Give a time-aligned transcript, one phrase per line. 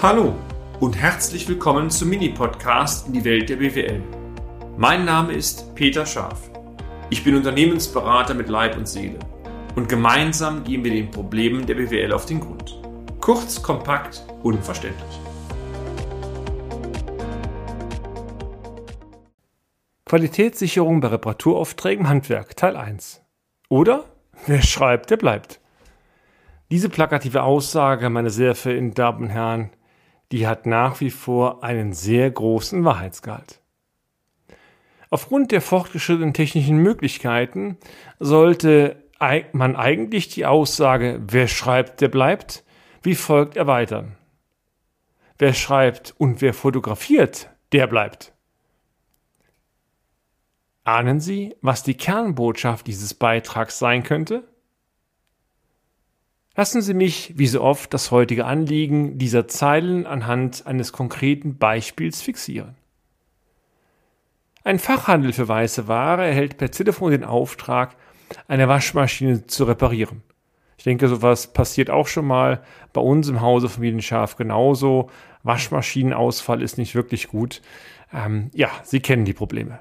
[0.00, 0.32] Hallo
[0.78, 4.00] und herzlich willkommen zum Mini-Podcast in die Welt der BWL.
[4.76, 6.52] Mein Name ist Peter Scharf.
[7.10, 9.18] Ich bin Unternehmensberater mit Leib und Seele
[9.74, 12.80] und gemeinsam gehen wir den Problemen der BWL auf den Grund.
[13.20, 15.20] Kurz, kompakt, unverständlich.
[20.06, 23.20] Qualitätssicherung bei Reparaturaufträgen Handwerk Teil 1.
[23.68, 24.04] Oder
[24.46, 25.60] wer schreibt, der bleibt.
[26.70, 29.70] Diese plakative Aussage, meine sehr verehrten Damen und Herren,
[30.32, 33.60] die hat nach wie vor einen sehr großen Wahrheitsgehalt.
[35.10, 37.78] Aufgrund der fortgeschrittenen technischen Möglichkeiten
[38.18, 39.02] sollte
[39.52, 42.64] man eigentlich die Aussage, wer schreibt, der bleibt,
[43.02, 44.16] wie folgt erweitern.
[45.38, 48.32] Wer schreibt und wer fotografiert, der bleibt.
[50.84, 54.47] Ahnen Sie, was die Kernbotschaft dieses Beitrags sein könnte?
[56.58, 62.20] Lassen Sie mich, wie so oft, das heutige Anliegen dieser Zeilen anhand eines konkreten Beispiels
[62.20, 62.74] fixieren.
[64.64, 67.94] Ein Fachhandel für weiße Ware erhält per Telefon den Auftrag,
[68.48, 70.24] eine Waschmaschine zu reparieren.
[70.78, 75.10] Ich denke, sowas passiert auch schon mal bei uns im Hause Familienschaf genauso.
[75.44, 77.62] Waschmaschinenausfall ist nicht wirklich gut.
[78.12, 79.78] Ähm, ja, Sie kennen die Probleme.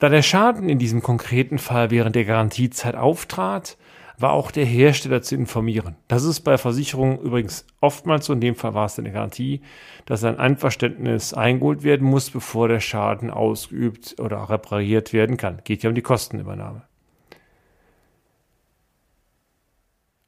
[0.00, 3.76] Da der Schaden in diesem konkreten Fall während der Garantiezeit auftrat,
[4.18, 5.96] war auch der Hersteller zu informieren.
[6.08, 9.60] Das ist bei Versicherungen übrigens oftmals so, in dem Fall war es eine Garantie,
[10.06, 15.60] dass ein Einverständnis eingeholt werden muss, bevor der Schaden ausgeübt oder repariert werden kann.
[15.64, 16.82] Geht ja um die Kostenübernahme.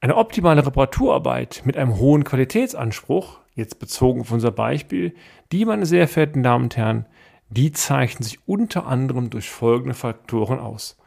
[0.01, 5.13] Eine optimale Reparaturarbeit mit einem hohen Qualitätsanspruch, jetzt bezogen auf unser Beispiel,
[5.51, 7.05] die, meine sehr verehrten Damen und Herren,
[7.49, 10.97] die zeichnen sich unter anderem durch folgende Faktoren aus.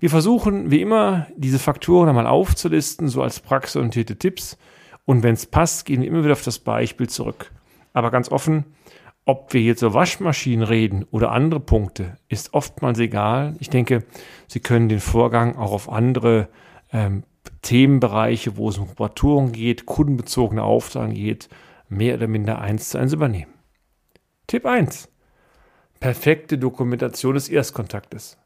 [0.00, 4.56] Wir versuchen, wie immer, diese Faktoren einmal aufzulisten, so als praxisorientierte Tipps.
[5.04, 7.50] Und wenn es passt, gehen wir immer wieder auf das Beispiel zurück.
[7.92, 8.64] Aber ganz offen,
[9.24, 13.56] ob wir jetzt über Waschmaschinen reden oder andere Punkte, ist oftmals egal.
[13.58, 14.04] Ich denke,
[14.46, 16.48] Sie können den Vorgang auch auf andere
[16.92, 17.24] ähm,
[17.62, 21.48] Themenbereiche, wo es um Reparaturen geht, kundenbezogene Aufgaben geht,
[21.88, 23.52] mehr oder minder eins zu eins übernehmen.
[24.46, 25.08] Tipp 1.
[25.98, 28.38] Perfekte Dokumentation des Erstkontaktes.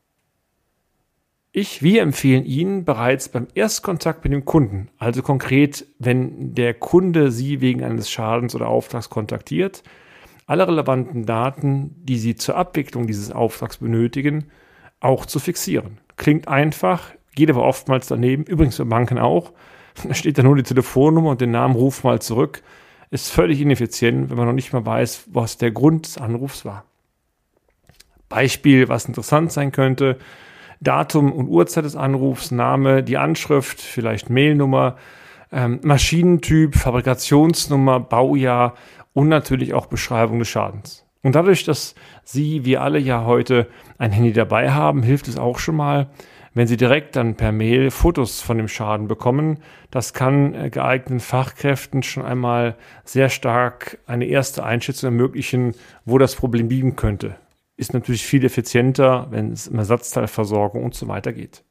[1.54, 7.30] Ich, wir empfehlen Ihnen bereits beim Erstkontakt mit dem Kunden, also konkret, wenn der Kunde
[7.30, 9.82] Sie wegen eines Schadens oder Auftrags kontaktiert,
[10.46, 14.46] alle relevanten Daten, die Sie zur Abwicklung dieses Auftrags benötigen,
[15.00, 15.98] auch zu fixieren.
[16.16, 19.52] Klingt einfach, geht aber oftmals daneben, übrigens für Banken auch.
[20.08, 22.62] Da steht da nur die Telefonnummer und den Namen Ruf mal zurück.
[23.10, 26.86] Ist völlig ineffizient, wenn man noch nicht mal weiß, was der Grund des Anrufs war.
[28.30, 30.16] Beispiel, was interessant sein könnte,
[30.82, 34.96] Datum und Uhrzeit des Anrufs, Name, die Anschrift, vielleicht Mailnummer,
[35.52, 38.74] ähm, Maschinentyp, Fabrikationsnummer, Baujahr
[39.12, 41.06] und natürlich auch Beschreibung des Schadens.
[41.22, 41.94] Und dadurch, dass
[42.24, 46.08] Sie, wir alle ja heute ein Handy dabei haben, hilft es auch schon mal,
[46.54, 49.58] wenn Sie direkt dann per Mail Fotos von dem Schaden bekommen.
[49.90, 56.34] Das kann äh, geeigneten Fachkräften schon einmal sehr stark eine erste Einschätzung ermöglichen, wo das
[56.34, 57.36] Problem liegen könnte
[57.82, 61.62] ist natürlich viel effizienter, wenn es um Ersatzteilversorgung und so weiter geht.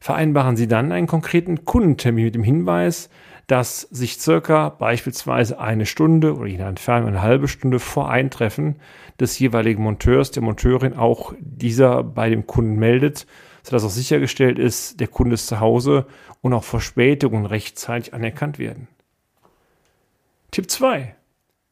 [0.00, 3.08] Vereinbaren Sie dann einen konkreten Kundentermin mit dem Hinweis,
[3.46, 8.80] dass sich circa beispielsweise eine Stunde oder je nach Entfernung eine halbe Stunde vor Eintreffen
[9.20, 13.26] des jeweiligen Monteurs, der Monteurin auch dieser bei dem Kunden meldet,
[13.62, 16.06] sodass auch sichergestellt ist, der Kunde ist zu Hause
[16.40, 18.88] und auch Verspätungen rechtzeitig anerkannt werden.
[20.50, 21.14] Tipp 2.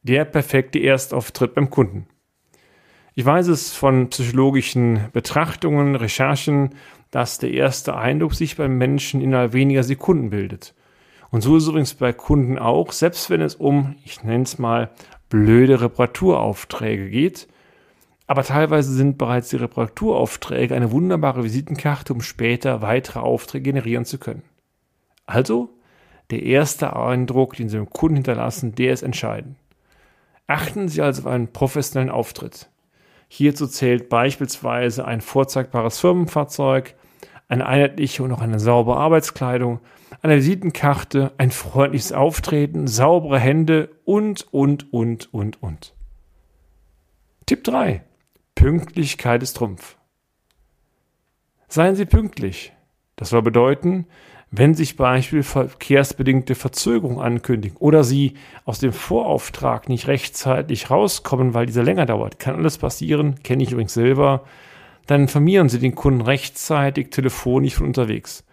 [0.03, 2.07] Der perfekte Erstauftritt beim Kunden.
[3.15, 6.71] Ich weiß es von psychologischen Betrachtungen, Recherchen,
[7.11, 10.75] dass der erste Eindruck sich beim Menschen innerhalb weniger Sekunden bildet.
[11.31, 14.59] Und so ist es übrigens bei Kunden auch, selbst wenn es um, ich nenne es
[14.59, 14.91] mal,
[15.29, 17.49] blöde Reparaturaufträge geht.
[18.27, 24.19] Aber teilweise sind bereits die Reparaturaufträge eine wunderbare Visitenkarte, um später weitere Aufträge generieren zu
[24.19, 24.43] können.
[25.27, 25.71] Also,
[26.31, 29.57] der erste Eindruck, den Sie dem Kunden hinterlassen, der ist entscheidend.
[30.47, 32.69] Achten Sie also auf einen professionellen Auftritt.
[33.33, 36.97] Hierzu zählt beispielsweise ein vorzeigbares Firmenfahrzeug,
[37.47, 39.79] eine einheitliche und auch eine saubere Arbeitskleidung,
[40.21, 45.95] eine Visitenkarte, ein freundliches Auftreten, saubere Hände und, und, und, und, und.
[47.47, 48.03] Tipp 3.
[48.57, 49.97] Pünktlichkeit ist Trumpf.
[51.69, 52.73] Seien Sie pünktlich.
[53.15, 54.07] Das soll bedeuten,
[54.51, 61.67] wenn sich beispielsweise verkehrsbedingte Verzögerungen ankündigen oder Sie aus dem Vorauftrag nicht rechtzeitig rauskommen, weil
[61.67, 64.43] dieser länger dauert, kann alles passieren, kenne ich übrigens selber,
[65.07, 68.45] dann informieren Sie den Kunden rechtzeitig telefonisch von unterwegs.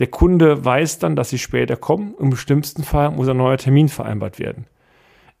[0.00, 2.14] Der Kunde weiß dann, dass Sie später kommen.
[2.18, 4.66] Im bestimmten Fall muss ein neuer Termin vereinbart werden.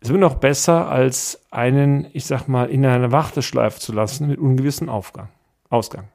[0.00, 4.38] ist immer noch besser, als einen, ich sag mal, in einer Warteschleife zu lassen mit
[4.38, 5.28] ungewissem Aufgang,
[5.70, 6.08] Ausgang.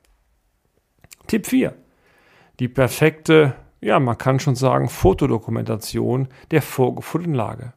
[1.27, 1.73] Tipp 4.
[2.59, 7.73] Die perfekte, ja, man kann schon sagen, Fotodokumentation der vorgefundenen Lage.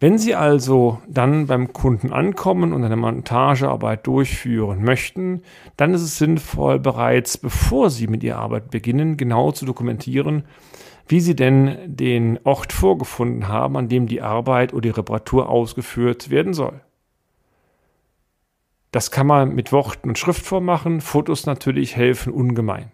[0.00, 5.42] Wenn Sie also dann beim Kunden ankommen und eine Montagearbeit durchführen möchten,
[5.76, 10.44] dann ist es sinnvoll, bereits bevor Sie mit Ihrer Arbeit beginnen, genau zu dokumentieren,
[11.08, 16.30] wie Sie denn den Ort vorgefunden haben, an dem die Arbeit oder die Reparatur ausgeführt
[16.30, 16.80] werden soll.
[18.92, 22.92] Das kann man mit Worten und Schriftform machen, Fotos natürlich helfen ungemein.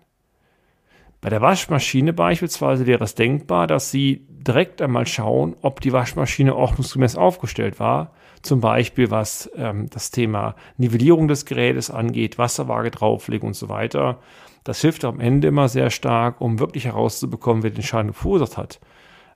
[1.25, 6.55] Bei der Waschmaschine beispielsweise wäre es denkbar, dass Sie direkt einmal schauen, ob die Waschmaschine
[6.55, 8.13] ordnungsgemäß aufgestellt war.
[8.43, 14.19] Zum Beispiel was ähm, das Thema Nivellierung des Gerätes angeht, Wasserwaage drauflegen und so weiter.
[14.65, 18.79] Das hilft am Ende immer sehr stark, um wirklich herauszubekommen, wer den Schaden verursacht hat.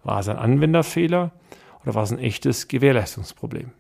[0.05, 1.32] War es ein Anwenderfehler
[1.84, 3.70] oder war es ein echtes Gewährleistungsproblem?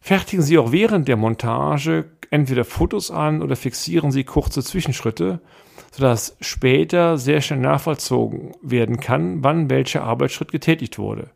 [0.00, 5.40] Fertigen Sie auch während der Montage entweder Fotos an oder fixieren Sie kurze Zwischenschritte,
[5.90, 11.30] sodass später sehr schnell nachvollzogen werden kann, wann welcher Arbeitsschritt getätigt wurde.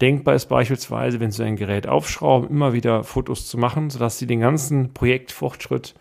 [0.00, 4.26] Denkbar ist beispielsweise, wenn Sie ein Gerät aufschrauben, immer wieder Fotos zu machen, sodass Sie
[4.26, 5.94] den ganzen Projektfortschritt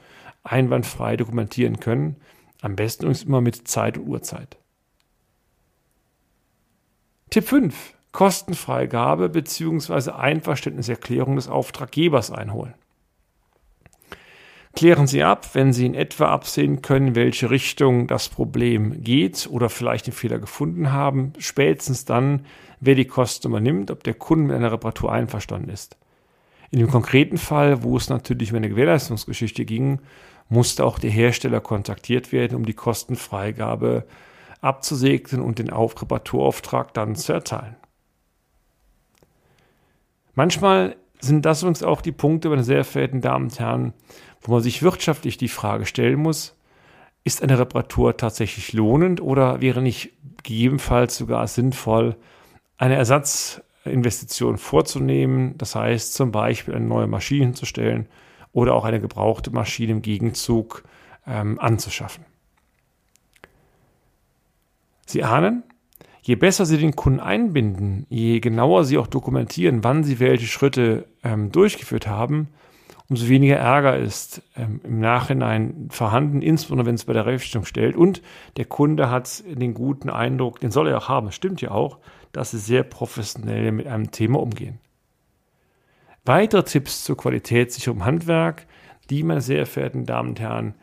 [0.43, 2.17] einwandfrei dokumentieren können.
[2.61, 4.57] Am besten übrigens immer mit Zeit und Uhrzeit.
[7.29, 7.93] Tipp 5.
[8.11, 10.11] Kostenfreigabe bzw.
[10.11, 12.73] Einverständniserklärung des Auftraggebers einholen.
[14.75, 19.69] Klären Sie ab, wenn Sie in etwa absehen können, welche Richtung das Problem geht oder
[19.69, 22.45] vielleicht den Fehler gefunden haben, spätestens dann,
[22.81, 25.95] wer die Kosten übernimmt, ob der Kunde mit einer Reparatur einverstanden ist.
[26.71, 30.01] In dem konkreten Fall, wo es natürlich um eine Gewährleistungsgeschichte ging,
[30.49, 34.05] musste auch der Hersteller kontaktiert werden, um die Kostenfreigabe
[34.59, 37.77] abzusegnen und den Reparaturauftrag dann zu erteilen.
[40.33, 43.93] Manchmal sind das übrigens auch die Punkte, meine sehr verehrten Damen und Herren,
[44.41, 46.55] wo man sich wirtschaftlich die Frage stellen muss,
[47.23, 50.11] ist eine Reparatur tatsächlich lohnend oder wäre nicht
[50.43, 52.15] gegebenenfalls sogar sinnvoll,
[52.77, 58.07] eine Ersatzinvestition vorzunehmen, das heißt zum Beispiel eine neue Maschine hinzustellen
[58.53, 60.83] oder auch eine gebrauchte Maschine im Gegenzug
[61.25, 62.25] ähm, anzuschaffen.
[65.07, 65.63] Sie ahnen,
[66.25, 71.05] je besser Sie den Kunden einbinden, je genauer Sie auch dokumentieren, wann Sie welche Schritte
[71.23, 72.47] ähm, durchgeführt haben,
[73.07, 77.95] umso weniger Ärger ist ähm, im Nachhinein vorhanden, insbesondere wenn es bei der Rechnung stellt.
[77.95, 78.23] Und
[78.57, 81.99] der Kunde hat den guten Eindruck, den soll er auch haben, stimmt ja auch,
[82.31, 84.79] dass sie sehr professionell mit einem Thema umgehen.
[86.25, 88.65] Weitere Tipps zur Qualitätssicherung im Handwerk,
[89.11, 90.73] die, meine sehr verehrten Damen und Herren,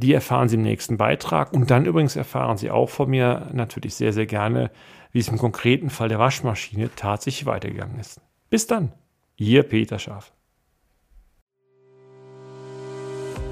[0.00, 1.52] die erfahren Sie im nächsten Beitrag.
[1.52, 4.72] Und dann übrigens erfahren Sie auch von mir natürlich sehr, sehr gerne,
[5.12, 8.20] wie es im konkreten Fall der Waschmaschine tatsächlich weitergegangen ist.
[8.48, 8.92] Bis dann,
[9.36, 10.32] Ihr Peter Schaf.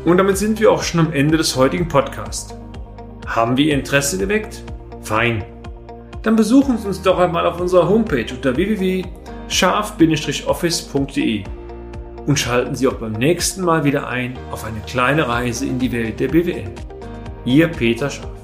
[0.05, 2.57] Und damit sind wir auch schon am Ende des heutigen Podcasts.
[3.27, 4.63] Haben wir Ihr Interesse geweckt?
[5.03, 5.45] Fein.
[6.23, 11.45] Dann besuchen Sie uns doch einmal auf unserer Homepage unter www.scharf-office.de
[12.29, 15.91] und schalten Sie auch beim nächsten Mal wieder ein auf eine kleine Reise in die
[15.91, 16.71] Welt der BWL.
[17.47, 18.38] Ihr Peter Scharf.